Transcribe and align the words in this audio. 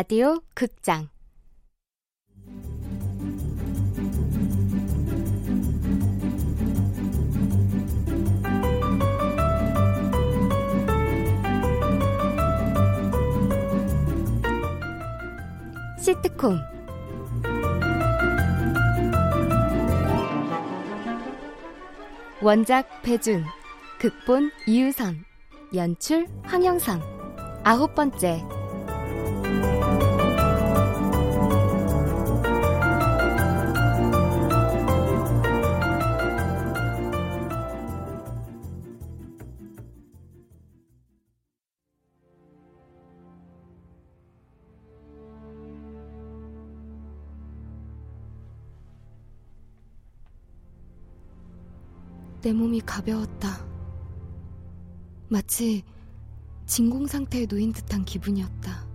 라디오 0.00 0.40
극장. 0.54 1.10
시트콤. 15.98 16.56
원작 22.40 23.02
배준 23.02 23.44
극본 23.98 24.50
이유선 24.66 25.26
연출 25.74 26.26
황영상. 26.44 27.02
아홉 27.64 27.94
번째 27.94 28.42
내 52.42 52.52
몸이 52.52 52.80
가벼웠다. 52.80 53.66
마치 55.28 55.84
진공 56.66 57.06
상태에 57.06 57.46
놓인 57.46 57.72
듯한 57.72 58.04
기분이었다. 58.04 58.88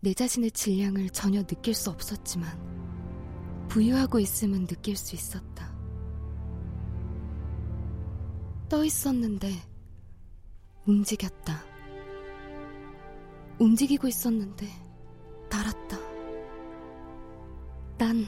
내 0.00 0.14
자신의 0.14 0.50
질량을 0.50 1.10
전혀 1.10 1.44
느낄 1.44 1.74
수 1.74 1.90
없었지만 1.90 3.68
부유하고 3.68 4.18
있음은 4.18 4.66
느낄 4.66 4.96
수 4.96 5.14
있었다. 5.14 5.72
떠 8.68 8.84
있었는데 8.84 9.52
움직였다. 10.86 11.62
움직이고 13.60 14.08
있었는데 14.08 14.66
달았다. 15.48 15.98
난 17.98 18.26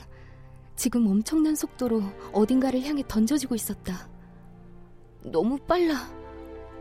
지금 0.77 1.07
엄청난 1.07 1.55
속도로 1.55 2.03
어딘가를 2.33 2.83
향해 2.83 3.03
던져지고 3.07 3.55
있었다. 3.55 4.09
너무 5.23 5.59
빨라. 5.59 5.95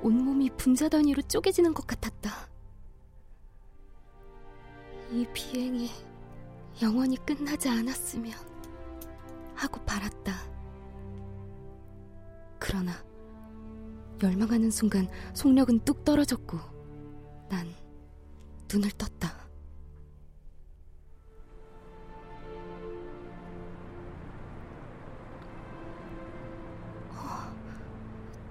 온몸이 0.02 0.50
분자 0.58 0.90
단위로 0.90 1.22
쪼개지는 1.24 1.74
것 1.74 1.88
같았다. 1.88 2.32
이 5.12 5.26
비행이 5.34 5.90
영원히 6.82 7.16
끝나지 7.18 7.70
않았으면 7.70 8.34
하고 9.56 9.80
바랐다. 9.86 10.34
그러나 12.60 12.92
열망하는 14.22 14.72
순간 14.72 15.08
속력은 15.34 15.82
뚝 15.86 16.04
떨어졌고 16.04 16.58
난 17.50 17.68
눈을 18.72 18.90
떴다. 18.92 19.43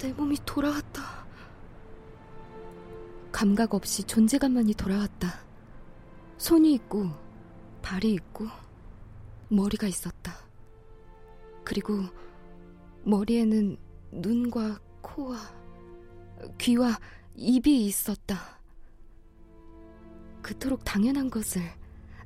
내 0.03 0.13
몸이 0.13 0.37
돌아왔다. 0.45 1.25
감각 3.31 3.73
없이 3.73 4.03
존재감만이 4.03 4.75
돌아왔다. 4.75 5.45
손이 6.39 6.75
있고, 6.75 7.09
발이 7.83 8.13
있고, 8.15 8.49
머리가 9.49 9.87
있었다. 9.87 10.35
그리고 11.63 12.03
머리에는 13.05 13.77
눈과 14.11 14.81
코와 15.03 15.39
귀와 16.59 16.99
입이 17.37 17.87
있었다. 17.87 18.59
그토록 20.43 20.83
당연한 20.83 21.31
것을 21.31 21.63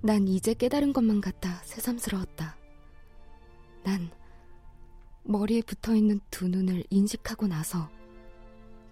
난 0.01 0.27
이제 0.27 0.55
깨달은 0.55 0.95
것만 0.95 1.21
같아 1.21 1.51
새삼스러웠다. 1.65 2.57
난 3.85 4.11
머리에 5.29 5.61
붙어 5.63 5.95
있는 5.95 6.21
두 6.31 6.49
눈을 6.49 6.85
인식하고 6.89 7.47
나서 7.49 7.89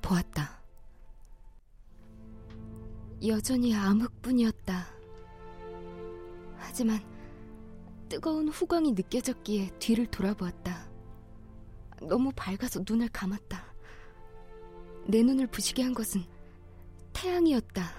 보았다. 0.03 0.61
여전히 3.27 3.75
암흑뿐이었다. 3.75 4.87
하지만 6.57 7.01
뜨거운 8.09 8.49
후광이 8.49 8.93
느껴졌기에 8.93 9.71
뒤를 9.79 10.07
돌아보았다. 10.09 10.89
너무 12.03 12.33
밝아서 12.35 12.81
눈을 12.87 13.09
감았다. 13.11 13.65
내 15.07 15.23
눈을 15.23 15.47
부시게 15.47 15.83
한 15.83 15.95
것은 15.95 16.23
태양이었다. 17.13 17.91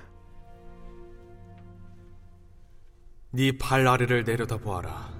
네 3.31 3.57
발 3.57 3.88
아래를 3.88 4.24
내려다보아라. 4.25 5.13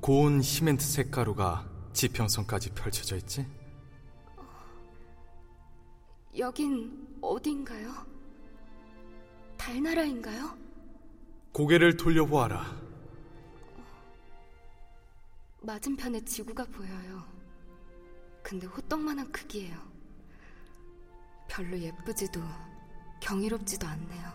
고운 0.00 0.40
시멘트 0.42 0.84
색가루가 0.84 1.75
지평선까지 1.96 2.70
펼쳐져 2.74 3.16
있지? 3.16 3.46
여긴 6.36 7.08
어딘가요? 7.22 7.90
달나라인가요? 9.56 10.56
고개를 11.52 11.96
돌려보아라. 11.96 12.76
맞은편에 15.62 16.20
지구가 16.26 16.66
보여요. 16.66 17.24
근데 18.42 18.66
호떡만한 18.66 19.32
크기예요. 19.32 19.76
별로 21.48 21.78
예쁘지도 21.78 22.40
경이롭지도 23.20 23.86
않네요. 23.86 24.32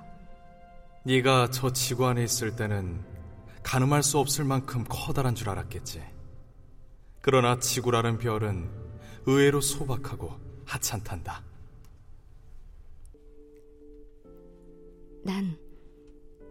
네가 1.05 1.51
저 1.51 1.71
지구 1.71 2.07
안에 2.07 2.23
있을 2.23 2.55
때는 2.55 3.05
가늠할 3.61 4.01
수 4.01 4.17
없을 4.17 4.45
만큼 4.45 4.83
커다란 4.89 5.35
줄 5.35 5.49
알았겠지. 5.49 6.20
그러나 7.21 7.59
지구라는 7.59 8.17
별은 8.17 8.67
의외로 9.27 9.61
소박하고 9.61 10.31
하찮단다. 10.65 11.43
난 15.23 15.55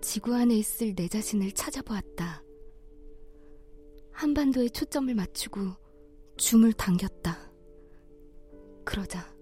지구 0.01 0.33
안에 0.35 0.55
있을 0.57 0.95
내 0.95 1.09
자신을 1.09 1.51
찾아보았다. 1.53 2.43
한반도에 4.13 4.69
초점을 4.69 5.13
맞추고 5.13 5.59
줌을 6.37 6.73
당겼다. 6.73 7.51
그러자 8.85 9.35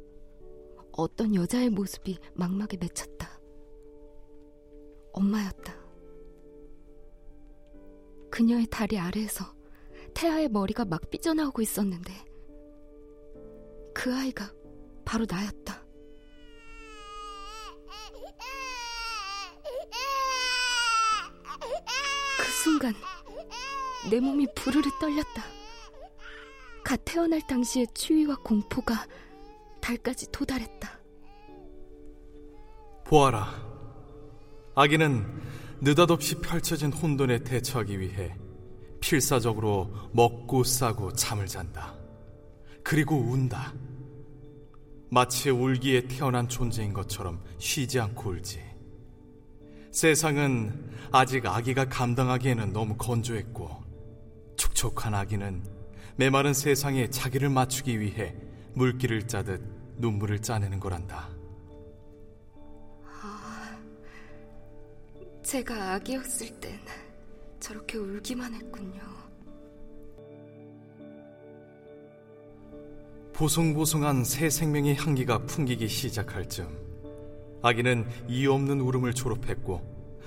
어떤 0.93 1.35
여자의 1.35 1.69
모습이 1.69 2.19
망막에 2.35 2.79
맺혔다. 2.79 3.39
엄마였다. 5.13 5.77
그녀의 8.31 8.67
다리 8.71 8.99
아래에서 8.99 9.58
태아의 10.19 10.49
머리가 10.49 10.85
막 10.85 11.09
삐져나오고 11.11 11.63
있었는데 11.63 12.13
그 13.95 14.13
아이가 14.13 14.53
바로 15.05 15.25
나였다. 15.31 15.81
그 22.37 22.45
순간 22.65 22.93
내 24.11 24.19
몸이 24.19 24.49
부르르 24.57 24.91
떨렸다. 25.01 25.45
갓 26.83 27.01
태어날 27.05 27.41
당시의 27.47 27.87
추위와 27.95 28.39
공포가 28.43 29.07
달까지 29.81 30.33
도달했다. 30.33 30.99
보아라. 33.05 33.55
아기는 34.75 35.43
느닷없이 35.81 36.41
펼쳐진 36.41 36.93
혼돈에 36.93 37.45
대처하기 37.45 38.01
위해 38.01 38.37
필사적으로 39.09 39.91
먹고 40.13 40.65
싸고 40.65 41.15
잠을 41.15 41.47
잔다. 41.47 41.95
그리고 42.85 43.17
운다. 43.17 43.73
마치 45.11 45.49
울기에 45.49 46.09
태어난 46.09 46.47
존재인 46.47 46.93
것처럼 46.93 47.43
쉬지 47.57 47.99
않고 48.01 48.29
울지. 48.29 48.63
세상은 49.91 50.93
아직 51.11 51.47
아기가 51.47 51.87
감당하기에는 51.87 52.75
너무 52.75 52.99
건조했고, 52.99 53.83
촉촉한 54.59 55.15
아기는 55.15 55.65
메마른 56.17 56.53
세상에 56.53 57.09
자기를 57.09 57.49
맞추기 57.49 57.99
위해 58.01 58.37
물기를 58.75 59.27
짜듯 59.27 59.63
눈물을 59.97 60.43
짜내는 60.43 60.81
거란다. 60.81 61.31
아, 63.07 63.79
제가 65.43 65.95
아기였을 65.95 66.61
땐 66.61 66.79
저렇게 67.61 67.99
울기만 67.99 68.55
했군요. 68.55 69.01
보송보송한 73.33 74.25
새 74.25 74.51
생명의 74.51 74.97
향기가 74.97 75.39
풍기기 75.47 75.87
시작할 75.87 76.49
즈음 76.49 76.69
아기는 77.63 78.07
이유 78.29 78.53
없는 78.53 78.81
울음을 78.81 79.15
졸업했고 79.15 79.81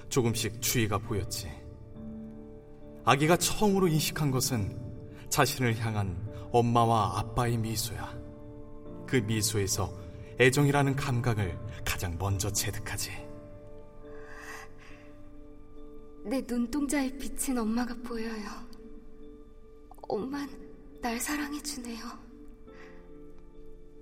조금씩 0.10 0.62
주의가 0.62 0.98
보였지. 0.98 1.50
아기가 3.04 3.38
처음으로 3.38 3.88
인식한 3.88 4.32
것은 4.32 4.78
자신을 5.30 5.78
향한 5.80 6.16
엄마와 6.52 7.20
아빠의 7.20 7.58
미소야. 7.58 8.14
그 9.08 9.16
미소에서 9.18 9.92
애정이라는 10.40 10.96
감각을 10.96 11.58
가장 11.86 12.16
먼저 12.20 12.52
체득하지. 12.52 13.31
내 16.24 16.42
눈동자에 16.42 17.18
비친 17.18 17.58
엄마가 17.58 17.96
보여요. 18.04 18.50
엄만 20.08 20.50
날 21.02 21.20
사랑해주네요. 21.20 22.06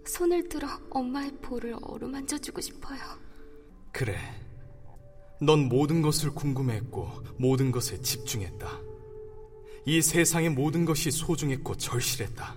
손을 0.06 0.50
들어 0.50 0.68
엄마의 0.90 1.32
볼을 1.42 1.76
어루만져주고 1.82 2.62
싶어요. 2.62 3.00
그래. 3.92 4.18
넌 5.42 5.70
모든 5.70 6.02
것을 6.02 6.32
궁금해했고 6.32 7.24
모든 7.38 7.72
것에 7.72 8.02
집중했다. 8.02 8.68
이 9.86 10.02
세상의 10.02 10.50
모든 10.50 10.84
것이 10.84 11.12
소중했고 11.12 11.76
절실했다. 11.76 12.56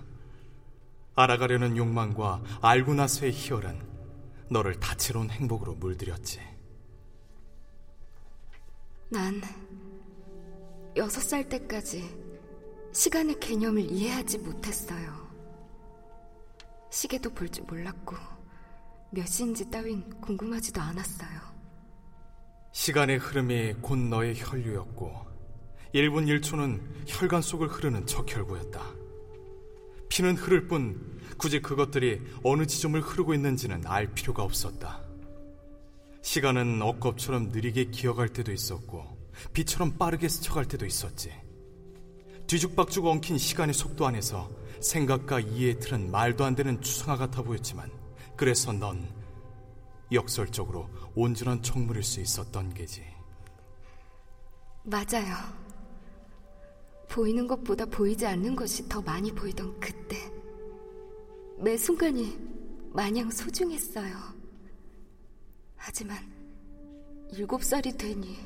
알아가려는 1.15 1.77
욕망과 1.77 2.43
알고 2.61 2.95
나서의 2.95 3.31
희열은 3.31 3.79
너를 4.49 4.79
다채로운 4.79 5.29
행복으로 5.29 5.75
물들였지. 5.75 6.52
난 9.13 9.39
여섯 10.97 11.21
살 11.21 11.47
때까지 11.47 12.03
시간의 12.93 13.39
개념을 13.39 13.83
이해하지 13.83 14.39
못했어요. 14.39 15.13
시계도 16.89 17.29
볼 17.29 17.47
줄 17.49 17.63
몰랐고 17.65 18.15
몇 19.11 19.27
시인지 19.27 19.69
따윈 19.69 20.19
궁금하지도 20.19 20.81
않았어요. 20.81 21.29
시간의 22.71 23.19
흐름이 23.19 23.75
곧 23.83 23.97
너의 23.99 24.33
혈류였고 24.35 25.13
1분 25.93 26.41
1초는 26.41 26.81
혈관 27.05 27.43
속을 27.43 27.67
흐르는 27.67 28.07
적혈구였다. 28.07 28.81
피는 30.09 30.37
흐를 30.37 30.67
뿐 30.67 31.19
굳이 31.37 31.61
그것들이 31.61 32.19
어느 32.43 32.65
지점을 32.65 32.99
흐르고 32.99 33.35
있는지는 33.35 33.85
알 33.85 34.07
필요가 34.07 34.41
없었다. 34.41 35.02
시간은 36.23 36.81
억겁처럼 36.81 37.49
느리게 37.49 37.91
기어갈 37.91 38.29
때도 38.29 38.53
있었고 38.53 39.05
비처럼 39.51 39.97
빠르게 39.97 40.29
스쳐갈 40.29 40.65
때도 40.65 40.85
있었지. 40.85 41.33
뒤죽박죽 42.47 43.05
엉킨 43.05 43.37
시간의 43.37 43.73
속도 43.73 44.07
안에서 44.07 44.49
생각과 44.79 45.41
이해의 45.41 45.79
틀은 45.79 46.11
말도 46.11 46.45
안 46.45 46.55
되는 46.55 46.81
추상화 46.81 47.17
같아 47.17 47.43
보였지만 47.43 47.91
그래서 48.37 48.71
넌 48.71 49.05
역설적으로 50.13 50.89
온전한 51.13 51.61
청물일 51.61 52.03
수 52.03 52.21
있었던 52.21 52.73
게지. 52.73 53.03
맞아요. 54.83 55.35
보이는 57.09 57.45
것보다 57.45 57.85
보이지 57.85 58.25
않는 58.25 58.55
것이 58.55 58.87
더 58.87 59.01
많이 59.01 59.29
보이던 59.31 59.77
그때. 59.79 60.17
매 61.59 61.75
순간이 61.75 62.37
마냥 62.93 63.29
소중했어요. 63.29 64.42
하지만 65.85 66.17
일곱 67.33 67.61
살이 67.61 67.91
되니 67.97 68.37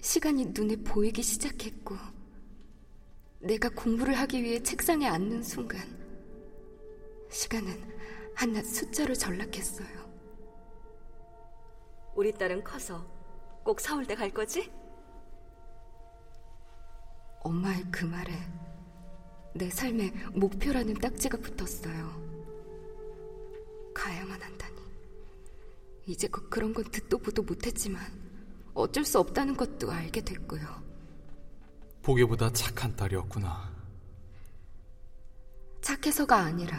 시간이 0.00 0.46
눈에 0.54 0.76
보이기 0.76 1.24
시작했고, 1.24 1.96
내가 3.40 3.68
공부를 3.70 4.14
하기 4.14 4.40
위해 4.44 4.62
책상에 4.62 5.08
앉는 5.08 5.42
순간, 5.42 5.80
시간은 7.30 7.72
한낱 8.36 8.64
숫자로 8.64 9.12
전락했어요. 9.12 9.88
우리 12.14 12.32
딸은 12.32 12.62
커서 12.62 13.04
꼭 13.64 13.80
서울대 13.80 14.14
갈 14.14 14.30
거지? 14.30 14.70
엄마의 17.40 17.84
그 17.90 18.04
말에 18.04 18.32
내 19.52 19.68
삶의 19.68 20.12
목표라는 20.34 20.94
딱지가 20.94 21.38
붙었어요. 21.38 22.20
가야만 23.92 24.40
한다니. 24.40 24.69
이제껏 26.06 26.48
그런 26.50 26.72
건 26.74 26.84
듣도 26.90 27.18
보도 27.18 27.42
못했지만 27.42 28.02
어쩔 28.74 29.04
수 29.04 29.18
없다는 29.18 29.56
것도 29.56 29.90
알게 29.90 30.22
됐고요. 30.22 30.62
보기보다 32.02 32.50
착한 32.52 32.94
딸이었구나. 32.96 33.70
착해서가 35.82 36.36
아니라 36.38 36.76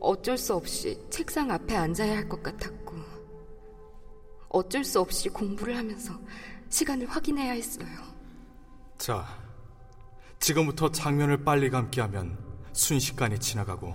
어쩔 0.00 0.38
수 0.38 0.54
없이 0.54 0.98
책상 1.10 1.50
앞에 1.50 1.74
앉아야 1.76 2.16
할 2.16 2.28
것 2.28 2.42
같았고 2.42 2.96
어쩔 4.50 4.84
수 4.84 5.00
없이 5.00 5.28
공부를 5.28 5.76
하면서 5.76 6.18
시간을 6.70 7.06
확인해야 7.06 7.52
했어요. 7.52 7.86
자, 8.96 9.26
지금부터 10.40 10.90
장면을 10.90 11.44
빨리 11.44 11.68
감게 11.70 12.00
하면 12.02 12.38
순식간에 12.72 13.38
지나가고 13.38 13.94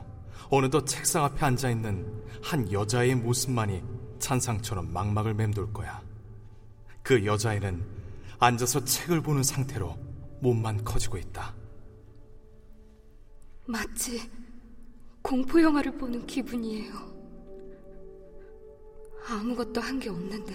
어느덧 0.49 0.85
책상 0.85 1.23
앞에 1.25 1.45
앉아 1.45 1.69
있는 1.69 2.23
한 2.41 2.71
여자의 2.71 3.15
모습만이 3.15 3.81
찬상처럼 4.19 4.91
망막을 4.93 5.33
맴돌 5.33 5.73
거야. 5.73 6.01
그 7.01 7.25
여자애는 7.25 7.83
앉아서 8.39 8.83
책을 8.83 9.21
보는 9.21 9.43
상태로 9.43 9.97
몸만 10.41 10.83
커지고 10.83 11.17
있다. 11.17 11.53
마치 13.65 14.29
공포 15.21 15.61
영화를 15.61 15.97
보는 15.97 16.25
기분이에요. 16.27 17.13
아무것도 19.27 19.79
한 19.79 19.99
게 19.99 20.09
없는데 20.09 20.53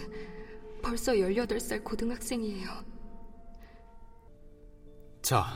벌써 0.82 1.12
18살 1.12 1.82
고등학생이에요. 1.82 2.68
자, 5.22 5.46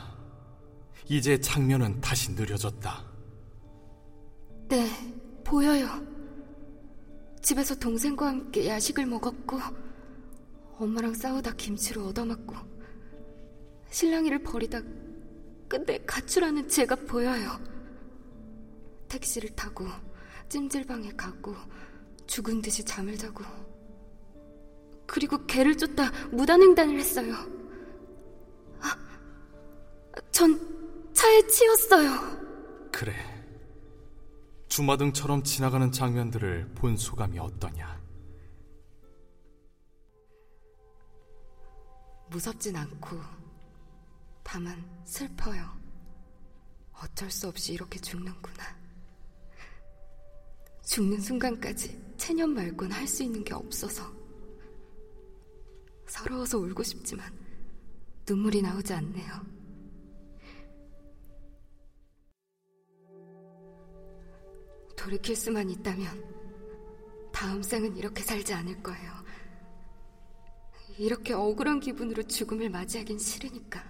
이제 1.07 1.39
장면은 1.39 2.01
다시 2.01 2.31
느려졌다. 2.33 3.12
네, 4.69 4.89
보여요. 5.43 5.87
집에서 7.41 7.75
동생과 7.75 8.27
함께 8.27 8.67
야식을 8.67 9.05
먹었고, 9.05 9.59
엄마랑 10.77 11.13
싸우다 11.13 11.53
김치를 11.53 12.01
얻어맞고, 12.03 12.55
신랑이를 13.89 14.39
버리다 14.39 14.81
끝내 15.67 15.99
가출하는 16.05 16.67
제가 16.67 16.95
보여요. 16.95 17.59
택시를 19.07 19.51
타고 19.51 19.85
찜질방에 20.49 21.11
가고 21.11 21.55
죽은 22.25 22.61
듯이 22.61 22.83
잠을 22.83 23.17
자고 23.17 23.43
그리고 25.05 25.45
개를 25.45 25.77
쫓다 25.77 26.09
무단횡단을 26.31 26.97
했어요. 26.97 27.35
전 30.31 30.59
차에 31.13 31.47
치였어요. 31.47 32.89
그래. 32.91 33.32
주마등처럼 34.73 35.43
지나가는 35.43 35.91
장면들을 35.91 36.73
본 36.73 36.97
소감이 36.97 37.37
어떠냐? 37.37 38.01
무섭진 42.31 42.75
않고 42.75 43.19
다만 44.41 44.83
슬퍼요. 45.05 45.63
어쩔 46.91 47.29
수 47.29 47.47
없이 47.47 47.73
이렇게 47.73 47.99
죽는구나. 47.99 48.63
죽는 50.83 51.21
순간까지 51.21 52.15
체념 52.17 52.55
말곤 52.55 52.91
할 52.93 53.07
수 53.07 53.21
있는 53.21 53.43
게 53.43 53.53
없어서 53.53 54.11
서러워서 56.07 56.57
울고 56.57 56.81
싶지만 56.81 57.31
눈물이 58.27 58.63
나오지 58.63 58.91
않네요. 58.91 59.62
돌이킬 65.03 65.35
수만 65.35 65.69
있다면 65.69 66.23
다음 67.33 67.61
생은 67.61 67.97
이렇게 67.97 68.23
살지 68.23 68.53
않을 68.53 68.81
거예요. 68.81 69.11
이렇게 70.97 71.33
억울한 71.33 71.81
기분으로 71.81 72.23
죽음을 72.23 72.69
맞이하긴 72.69 73.19
싫으니까. 73.19 73.83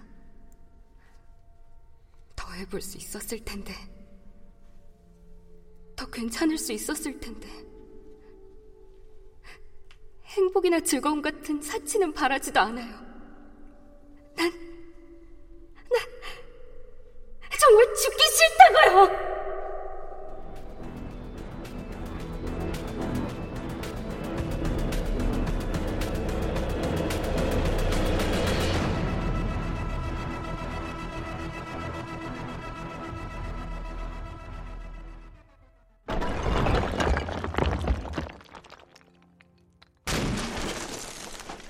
더 2.34 2.50
해볼 2.50 2.80
수 2.80 2.98
있었을 2.98 3.44
텐데. 3.44 3.72
더 5.94 6.04
괜찮을 6.10 6.58
수 6.58 6.72
있었을 6.72 7.20
텐데. 7.20 7.48
행복이나 10.24 10.80
즐거움 10.80 11.22
같은 11.22 11.62
사치는 11.62 12.12
바라지도 12.12 12.58
않아요. 12.58 12.92
난, 14.34 14.50
난, 14.50 14.73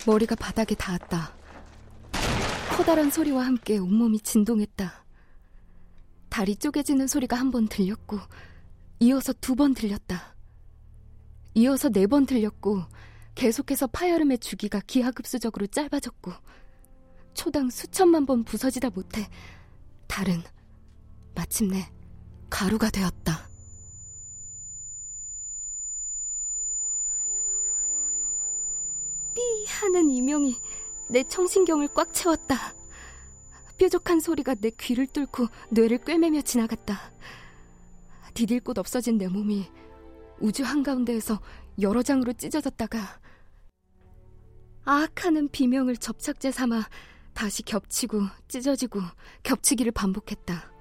머리가 0.06 0.34
바닥에 0.34 0.75
닿았다. 0.75 1.32
커다란 2.76 3.11
소리와 3.11 3.46
함께 3.46 3.78
온몸이 3.78 4.20
진동했다. 4.20 5.04
다리 6.28 6.56
쪼개지는 6.56 7.06
소리가 7.06 7.37
한 7.37 7.50
번 7.50 7.68
들렸고, 7.68 8.18
이어서 9.00 9.32
두 9.32 9.54
번 9.54 9.75
들렸다. 9.75 10.34
이어서 11.54 11.88
네 11.88 12.06
번 12.06 12.26
들렸고, 12.26 12.82
계속해서 13.34 13.87
파열음의 13.88 14.38
주기가 14.38 14.80
기하급수적으로 14.80 15.66
짧아졌고, 15.68 16.32
초당 17.34 17.70
수천만 17.70 18.26
번 18.26 18.44
부서지다 18.44 18.90
못해 18.90 19.28
달은 20.06 20.42
마침내 21.34 21.90
가루가 22.50 22.90
되었다. 22.90 23.49
삐 29.35 29.64
하는 29.67 30.11
이명이 30.11 30.57
내 31.11 31.23
청신경을 31.25 31.88
꽉 31.88 32.12
채웠다. 32.12 32.75
뾰족한 33.76 34.21
소리가 34.21 34.55
내 34.55 34.71
귀를 34.71 35.07
뚫고 35.07 35.49
뇌를 35.71 35.99
꿰매며 35.99 36.43
지나갔다. 36.43 37.12
디딜 38.33 38.61
곳 38.61 38.79
없어진 38.79 39.19
내 39.19 39.29
몸이 39.29 39.67
우주 40.41 40.62
한가운데에서 40.62 41.41
여러 41.81 42.03
장으로 42.03 42.33
찢어졌다가 42.33 43.21
아악하는 44.85 45.49
비명을 45.49 45.97
접착제 45.97 46.50
삼아 46.50 46.88
다시 47.33 47.62
겹치고 47.62 48.23
찢어지고 48.49 49.00
겹치기를 49.43 49.93
반복했다. 49.93 50.73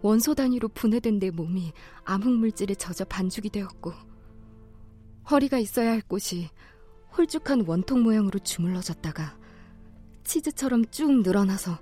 원소 0.00 0.34
단위로 0.34 0.68
분해된 0.68 1.18
내 1.18 1.30
몸이 1.30 1.72
암흑물질에 2.04 2.74
젖어 2.74 3.04
반죽이 3.04 3.50
되었고 3.50 3.92
허리가 5.30 5.58
있어야 5.58 5.92
할 5.92 6.02
곳이 6.02 6.50
홀쭉한 7.16 7.64
원통 7.66 8.02
모양으로 8.02 8.38
주물러졌다가 8.38 9.36
치즈처럼 10.24 10.86
쭉 10.90 11.22
늘어나서 11.22 11.78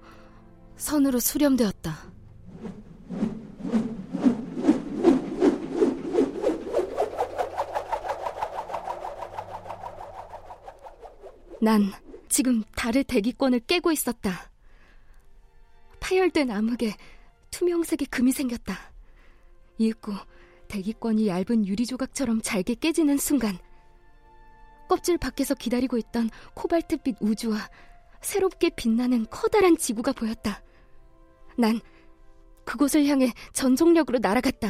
선으로 0.76 1.20
수렴되었다. 1.20 2.10
난 11.62 11.92
지금 12.28 12.62
달의 12.74 13.04
대기권을 13.04 13.60
깨고 13.60 13.92
있었다. 13.92 14.50
파열된 16.00 16.50
암흑에 16.50 16.96
투명색의 17.50 18.06
금이 18.06 18.32
생겼다. 18.32 18.78
이윽고 19.78 20.12
대기권이 20.68 21.28
얇은 21.28 21.66
유리 21.66 21.84
조각처럼 21.84 22.40
잘게 22.42 22.74
깨지는 22.76 23.18
순간 23.18 23.58
껍질 24.90 25.18
밖에서 25.18 25.54
기다리고 25.54 25.98
있던 25.98 26.30
코발트빛 26.54 27.18
우주와 27.20 27.58
새롭게 28.22 28.70
빛나는 28.70 29.24
커다란 29.30 29.76
지구가 29.76 30.10
보였다. 30.10 30.64
난 31.56 31.80
그곳을 32.64 33.06
향해 33.06 33.32
전속력으로 33.52 34.18
날아갔다. 34.18 34.68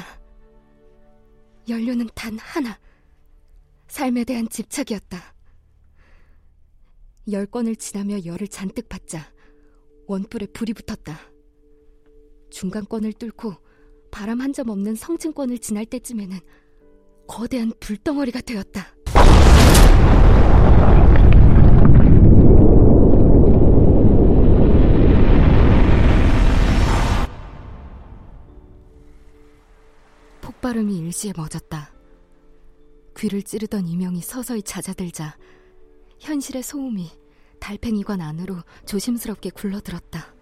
연료는 1.70 2.10
단 2.14 2.38
하나. 2.38 2.78
삶에 3.88 4.24
대한 4.24 4.46
집착이었다. 4.46 5.34
열 7.32 7.46
건을 7.46 7.76
지나며 7.76 8.22
열을 8.26 8.46
잔뜩 8.48 8.90
받자 8.90 9.32
원뿔에 10.06 10.48
불이 10.48 10.74
붙었다. 10.74 11.18
중간권을 12.50 13.14
뚫고 13.14 13.54
바람 14.10 14.42
한 14.42 14.52
점 14.52 14.68
없는 14.68 14.96
성층권을 14.96 15.60
지날 15.60 15.86
때쯤에는 15.86 16.40
거대한 17.26 17.72
불덩어리가 17.80 18.42
되었다. 18.42 18.99
폭발음이 30.60 30.98
일시에 30.98 31.32
멎었다. 31.34 31.90
귀를 33.16 33.42
찌르던 33.42 33.86
이명이 33.88 34.20
서서히 34.20 34.62
잦아들자 34.62 35.36
현실의 36.18 36.62
소음이 36.62 37.10
달팽이관 37.58 38.20
안으로 38.20 38.58
조심스럽게 38.84 39.50
굴러들었다. 39.50 40.34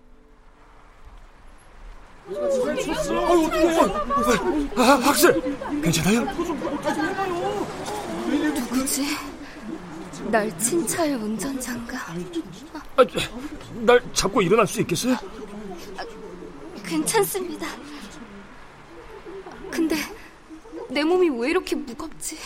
아, 4.76 4.82
학생, 4.82 5.80
괜찮아요? 5.80 6.24
누구지? 8.54 9.06
날 10.30 10.58
친차의 10.58 11.14
운전자인가? 11.14 11.96
아, 12.96 13.04
날 13.82 14.02
잡고 14.12 14.42
일어날 14.42 14.66
수 14.66 14.80
있겠어요? 14.80 15.14
아, 15.14 16.04
괜찮습니다. 16.84 17.68
근데 19.78 19.94
내 20.90 21.04
몸이 21.04 21.28
왜 21.40 21.50
이렇게 21.50 21.76
무겁지? 21.76 22.36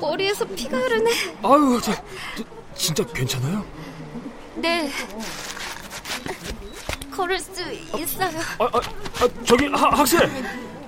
머리에서 0.00 0.46
피가 0.46 0.78
흐르네. 0.78 1.10
아유, 1.42 1.78
저, 1.82 1.92
저, 2.34 2.44
진짜 2.74 3.04
괜찮아요? 3.04 3.62
네. 4.54 4.90
걸을 7.10 7.38
수 7.38 7.60
있어요. 7.70 8.38
아, 8.58 8.64
아, 8.64 8.78
아 8.78 9.28
저기 9.44 9.66
하, 9.66 9.90
학생. 9.90 10.20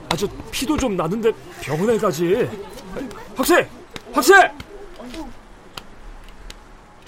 아, 0.08 0.16
저 0.16 0.26
피도 0.50 0.78
좀 0.78 0.96
나는데 0.96 1.30
병원에 1.60 1.98
가지. 1.98 2.48
학생, 3.36 3.68
학생. 4.14 4.50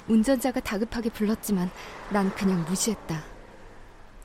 운전자가 0.07 0.59
다급하게 0.59 1.09
불렀지만 1.09 1.71
난 2.11 2.31
그냥 2.35 2.63
무시했다. 2.69 3.32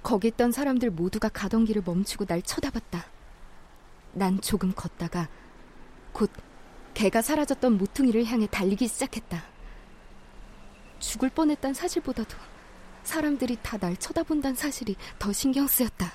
거기 0.08 0.28
있던 0.28 0.52
사람들 0.52 0.88
모두가 0.88 1.28
가던 1.28 1.66
길을 1.66 1.82
멈추고 1.84 2.24
날 2.24 2.40
쳐다봤다. 2.40 3.04
난 4.14 4.40
조금 4.40 4.72
걷다가 4.74 5.28
곧 6.14 6.30
개가 6.94 7.20
사라졌던 7.20 7.76
모퉁이를 7.76 8.24
향해 8.24 8.46
달리기 8.50 8.88
시작했다. 8.88 9.44
죽을 10.98 11.28
뻔했단 11.28 11.74
사실보다도 11.74 12.38
사람들이 13.02 13.58
다 13.62 13.76
날 13.76 13.98
쳐다본다는 13.98 14.56
사실이 14.56 14.96
더 15.18 15.30
신경 15.30 15.66
쓰였다. 15.66 16.10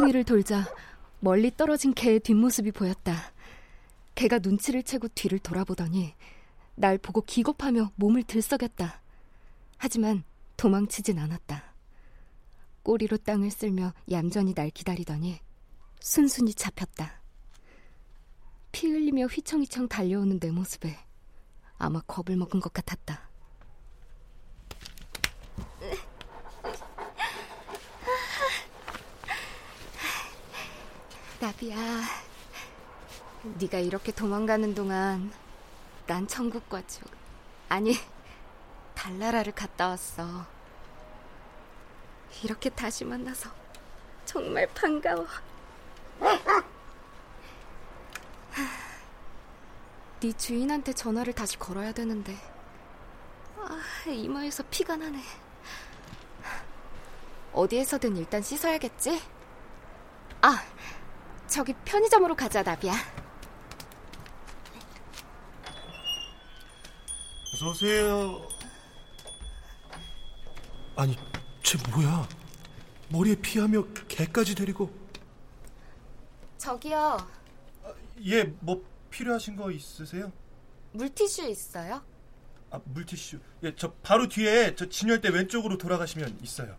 모퉁이를 0.00 0.24
돌자 0.24 0.64
멀리 1.20 1.54
떨어진 1.54 1.92
개의 1.92 2.20
뒷모습이 2.20 2.72
보였다. 2.72 3.32
개가 4.14 4.38
눈치를 4.38 4.82
채고 4.82 5.08
뒤를 5.08 5.38
돌아보더니 5.38 6.14
날 6.74 6.96
보고 6.96 7.20
기겁하며 7.20 7.92
몸을 7.96 8.22
들썩였다. 8.22 9.02
하지만 9.76 10.24
도망치진 10.56 11.18
않았다. 11.18 11.74
꼬리로 12.82 13.18
땅을 13.18 13.50
쓸며 13.50 13.92
얌전히 14.10 14.54
날 14.54 14.70
기다리더니 14.70 15.38
순순히 16.00 16.54
잡혔다. 16.54 17.20
피 18.72 18.88
흘리며 18.88 19.26
휘청휘청 19.26 19.88
달려오는 19.88 20.40
내 20.40 20.50
모습에 20.50 20.96
아마 21.76 22.00
겁을 22.06 22.36
먹은 22.36 22.60
것 22.60 22.72
같았다. 22.72 23.29
비야, 31.60 31.76
네가 33.58 33.80
이렇게 33.80 34.12
도망가는 34.12 34.74
동안 34.74 35.30
난 36.06 36.26
천국과 36.26 36.86
쭉 36.86 37.04
아니 37.68 37.98
달나라를 38.94 39.52
갔다 39.52 39.88
왔어. 39.88 40.46
이렇게 42.42 42.70
다시 42.70 43.04
만나서 43.04 43.50
정말 44.24 44.66
반가워. 44.74 45.26
네 50.20 50.32
주인한테 50.32 50.94
전화를 50.94 51.34
다시 51.34 51.58
걸어야 51.58 51.92
되는데 51.92 52.38
아, 53.58 53.82
이마에서 54.08 54.62
피가 54.70 54.96
나네. 54.96 55.22
어디에서든 57.52 58.16
일단 58.16 58.40
씻어야겠지? 58.40 59.20
아, 60.40 60.62
저기 61.50 61.74
편의점으로 61.84 62.36
가자, 62.36 62.62
나비야. 62.62 62.94
어서 67.52 67.70
오세요. 67.70 68.48
아니, 70.96 71.18
쟤 71.64 71.76
뭐야? 71.90 72.28
머리에 73.08 73.34
피하며 73.34 73.84
개까지 74.06 74.54
데리고. 74.54 74.88
저기요. 76.56 76.98
아, 77.82 77.94
예, 78.24 78.44
뭐 78.60 78.84
필요하신 79.10 79.56
거 79.56 79.72
있으세요? 79.72 80.30
물티슈 80.92 81.48
있어요? 81.48 82.02
아, 82.70 82.80
물티슈. 82.84 83.40
예, 83.64 83.74
저 83.74 83.92
바로 84.04 84.28
뒤에 84.28 84.76
저 84.76 84.88
진열대 84.88 85.30
왼쪽으로 85.30 85.78
돌아가시면 85.78 86.38
있어요. 86.42 86.76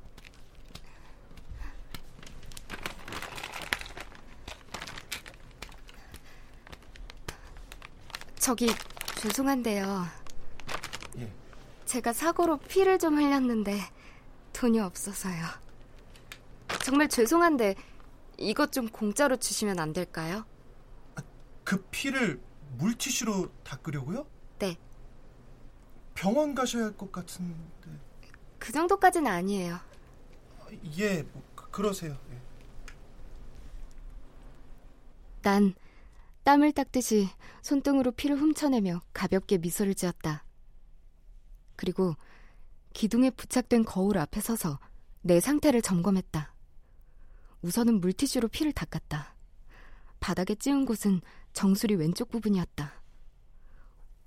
저기 8.42 8.70
죄송한데요. 9.20 10.04
예. 11.20 11.32
제가 11.86 12.12
사고로 12.12 12.58
피를 12.58 12.98
좀 12.98 13.16
흘렸는데 13.20 13.80
돈이 14.52 14.80
없어서요. 14.80 15.46
정말 16.84 17.08
죄송한데 17.08 17.76
이것 18.40 18.72
좀 18.72 18.90
공짜로 18.90 19.38
주시면 19.38 19.80
안 19.80 19.94
될까요? 19.94 20.44
아, 21.16 21.22
그 21.64 21.84
피를 21.92 22.42
물티슈로 22.80 23.52
닦으려고요? 23.64 24.26
네. 24.58 24.76
병원 26.16 26.56
가셔야 26.56 26.86
할 26.86 26.98
것 26.98 27.12
같은데. 27.12 27.56
그 28.58 28.72
정도까지는 28.72 29.30
아니에요. 29.32 29.80
예, 30.98 31.22
뭐, 31.22 31.44
그, 31.56 31.82
러세요 31.82 32.18
예. 32.32 32.42
난 35.44 35.76
땀을 36.44 36.72
닦듯이 36.72 37.30
손등으로 37.62 38.12
피를 38.12 38.36
훔쳐내며 38.38 39.02
가볍게 39.14 39.58
미소를 39.58 39.94
지었다. 39.94 40.44
그리고 41.76 42.16
기둥에 42.94 43.30
부착된 43.30 43.86
거울 43.86 44.18
앞에 44.18 44.42
서서 44.42 44.80
내 45.22 45.40
상태를 45.40 45.82
점검했다. 45.82 46.54
우선은 47.62 48.02
물티슈로 48.02 48.48
피를 48.48 48.72
닦았다. 48.74 49.36
바닥에 50.20 50.56
찌운 50.56 50.86
곳은 50.86 51.22
정수리 51.54 51.96
왼쪽 51.96 52.30
부분이었다. 52.30 53.02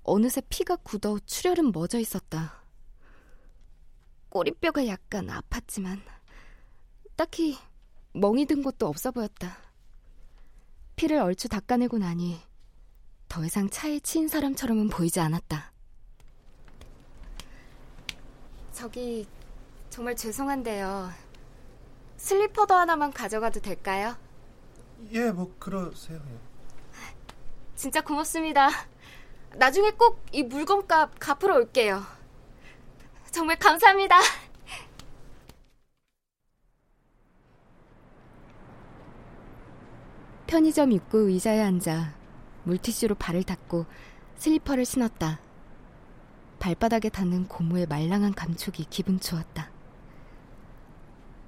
어느새 0.03 0.41
피가 0.49 0.77
굳어 0.77 1.19
출혈은 1.25 1.71
멎어 1.71 1.99
있었다. 1.99 2.63
꼬리뼈가 4.29 4.87
약간 4.87 5.27
아팠지만 5.27 6.01
딱히 7.15 7.57
멍이 8.13 8.45
든 8.45 8.63
곳도 8.63 8.87
없어 8.87 9.11
보였다. 9.11 9.64
피를 10.95 11.17
얼추 11.17 11.49
닦아내고 11.49 11.97
나니 11.97 12.39
더 13.27 13.43
이상 13.43 13.69
차에 13.69 13.99
치인 13.99 14.27
사람처럼은 14.27 14.89
보이지 14.89 15.19
않았다. 15.19 15.71
저기 18.71 19.27
정말 19.89 20.15
죄송한데요. 20.15 21.11
슬리퍼도 22.17 22.73
하나만 22.73 23.11
가져가도 23.13 23.59
될까요? 23.61 24.15
예, 25.11 25.31
뭐 25.31 25.53
그러세요. 25.59 26.21
예. 26.29 26.37
진짜 27.75 28.01
고맙습니다. 28.01 28.69
나중에 29.55 29.91
꼭 29.91 30.15
이 30.31 30.43
물건값 30.43 31.17
갚으러 31.19 31.55
올게요. 31.55 32.03
정말 33.31 33.57
감사합니다. 33.57 34.19
편의점 40.55 40.93
입구 40.93 41.29
의자에 41.29 41.61
앉아 41.61 42.15
물티슈로 42.63 43.15
발을 43.15 43.43
닦고 43.43 43.85
슬리퍼를 44.37 44.85
신었다. 44.85 45.41
발바닥에 46.59 47.09
닿는 47.09 47.49
고무의 47.49 47.87
말랑한 47.87 48.33
감촉이 48.33 48.87
기분 48.89 49.19
좋았다. 49.19 49.69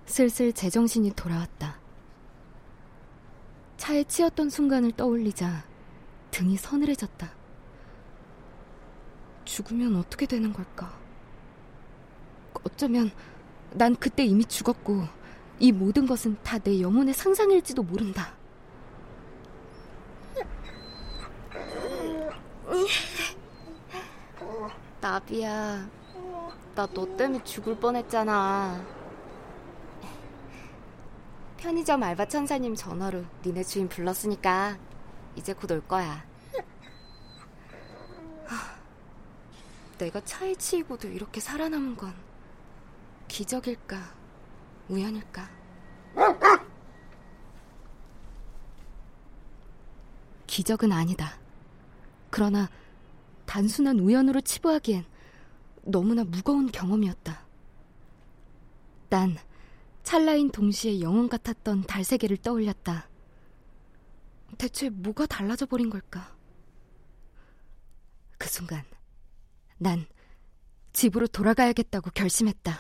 슬슬 0.08 0.52
제정신이 0.52 1.14
돌아왔다. 1.16 1.80
차에 3.78 4.04
치였던 4.04 4.50
순간을 4.50 4.92
떠올리자 4.92 5.64
등이 6.32 6.58
서늘해졌다. 6.58 7.32
죽으면 9.46 9.96
어떻게 9.96 10.26
되는 10.26 10.52
걸까? 10.52 11.00
어쩌면 12.66 13.12
난 13.72 13.96
그때 13.96 14.26
이미 14.26 14.44
죽었고 14.44 15.06
이 15.60 15.72
모든 15.72 16.06
것은 16.06 16.36
다 16.44 16.60
내 16.60 16.82
영혼의 16.82 17.14
상상일지도 17.14 17.84
모른다. 17.84 18.37
나비야, 25.02 25.88
나 26.76 26.88
너 26.94 27.06
때문에 27.18 27.44
죽을 27.44 27.76
뻔했잖아. 27.76 28.84
편의점 31.58 32.04
알바 32.04 32.28
천사님 32.28 32.76
전화로 32.76 33.24
니네 33.44 33.64
주인 33.64 33.90
불렀으니까 33.90 34.78
이제 35.36 35.54
곧 35.54 35.72
올 35.72 35.82
거야. 35.88 36.26
내가 39.98 40.22
차에 40.24 40.54
치이고도 40.54 41.08
이렇게 41.08 41.42
살아남은 41.42 41.98
건 41.98 42.14
기적일까, 43.28 43.98
우연일까? 44.90 45.50
기적은 50.58 50.92
아니다. 50.92 51.40
그러나 52.32 52.68
단순한 53.46 54.00
우연으로 54.00 54.42
치부하기엔 54.42 55.06
너무나 55.84 56.24
무거운 56.24 56.72
경험이었다. 56.72 57.46
난 59.10 59.38
찰나인 60.02 60.50
동시에 60.50 61.00
영원 61.00 61.30
같았던 61.30 61.84
달 61.84 62.04
세계를 62.04 62.38
떠올렸다. 62.38 63.08
대체 64.58 64.90
뭐가 64.90 65.28
달라져 65.28 65.68
버린 65.68 65.92
걸까? 65.92 66.36
그 68.40 68.50
순간 68.50 68.84
난 69.78 70.08
집으로 70.92 71.28
돌아가야겠다고 71.28 72.10
결심했다. 72.16 72.80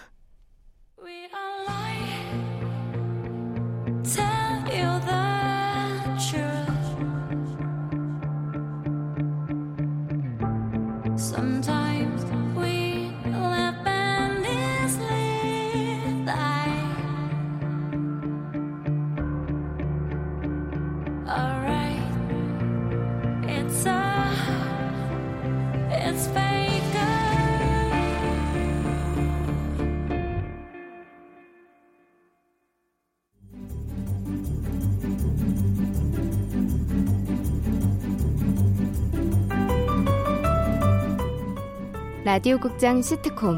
라디오 42.28 42.58
극장 42.60 43.02
시트콤 43.02 43.56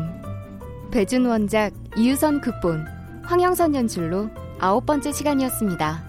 배준 0.91 1.25
원작 1.25 1.73
이유선 1.97 2.39
극본 2.39 2.85
황영선 3.23 3.73
연출로 3.73 4.29
아홉 4.59 4.85
번째 4.85 5.11
시간이었습니다. 5.11 6.08